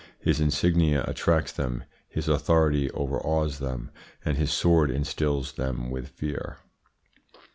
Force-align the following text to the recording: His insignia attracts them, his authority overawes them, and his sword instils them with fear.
His 0.19 0.39
insignia 0.39 1.03
attracts 1.07 1.51
them, 1.51 1.83
his 2.09 2.27
authority 2.27 2.89
overawes 2.89 3.59
them, 3.59 3.91
and 4.25 4.35
his 4.35 4.51
sword 4.51 4.89
instils 4.89 5.51
them 5.51 5.91
with 5.91 6.07
fear. 6.09 6.57